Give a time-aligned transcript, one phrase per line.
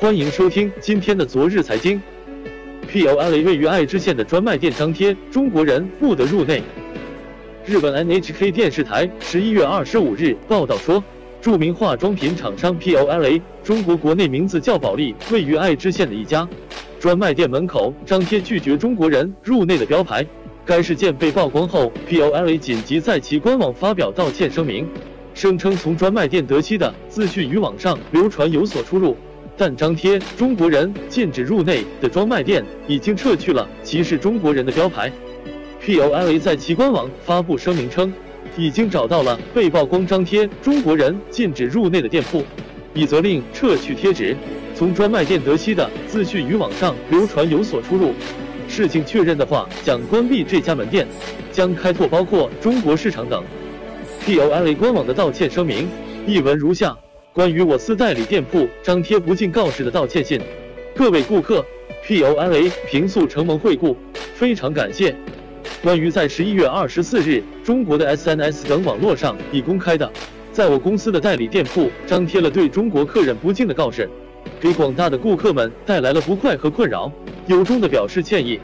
[0.00, 2.00] 欢迎收听今天的昨日财经。
[2.90, 6.62] POLA 位于爱知县的专卖店张贴，中国人不得入内。
[7.66, 11.04] 日本 NHK 电视台十一月二十五日报道说，
[11.42, 16.48] 著名化妆品厂商 POLA 中国国内名字叫保利，位于爱知县的一家
[16.98, 20.24] 专卖店门口张贴拒绝中国人入内的标牌。
[20.64, 24.88] 该事件被曝光后，POLA 紧急在其官网发表道歉声明，
[25.34, 29.14] 声称从专卖店得悉的资讯与网上流传有所出入。
[29.60, 35.12] 但张贴“中国人禁止入内”的专卖店已经撤去了歧视中国人的标牌。
[35.84, 38.10] POLA 在其官网发布声明称，
[38.56, 42.42] 已经找到了被曝光张贴“中国人禁止入内”的店铺，
[42.94, 44.34] 已责令撤去贴纸。
[44.74, 48.14] 从专卖店得悉的资讯与网上流传有所出入，
[48.66, 51.06] 事情确认的话，将关闭这家门店，
[51.52, 53.44] 将开拓包括中国市场等。
[54.24, 55.86] POLA 官网的道歉声明
[56.26, 56.96] 一文如下。
[57.32, 60.40] 关于我司代理店铺张贴不敬告示的道歉信，
[60.96, 61.64] 各位顾客
[62.04, 63.96] ，POLA 平素承蒙惠顾，
[64.34, 65.14] 非常感谢。
[65.80, 70.10] 关于在十一月二十四日，中国的 SNS 等网络上已公开的，
[70.50, 74.10] 在我公司的代理店铺张贴了对中国客人不敬的告示，
[74.58, 77.12] 给广大的顾客们带来了不快和困扰，
[77.46, 78.58] 由衷的表示歉意。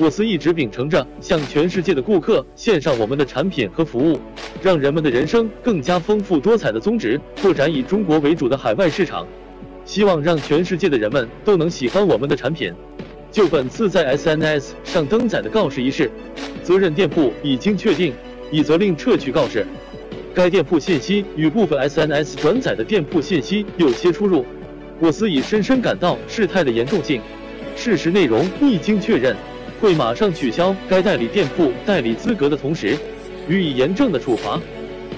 [0.00, 4.18] 我司一直秉承着向全世界的顾客献上我们的产品和服务，
[4.62, 9.26] 让人们的人生更加丰富多彩的宗旨，拓展以中国为主的海外市场，
[9.84, 12.72] 希望让全世界的人们都能喜欢我们的产品。
[13.32, 16.08] 就本次在 SNS 上登载的告示一事，
[16.62, 18.14] 责任店铺已经确定，
[18.52, 19.66] 已责令撤去告示。
[20.32, 24.46] 该店铺信息与部分 SNS 转载的店铺信息有些出入，
[25.00, 27.20] 我司已深深感到事态的严重性，
[27.74, 29.34] 事实内容一经确认。
[29.80, 32.96] 会马上取消该代理店铺代理资格的同时，
[33.48, 34.60] 予以严正的处罚，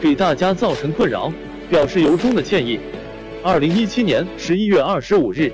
[0.00, 1.32] 给大家造成困扰，
[1.70, 2.80] 表示由衷的歉意。
[3.42, 5.52] 二零一七年十一月二十五日，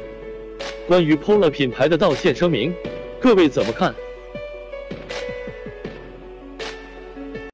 [0.86, 2.72] 关于 Polar 品牌的道歉声明，
[3.20, 3.94] 各位怎么看？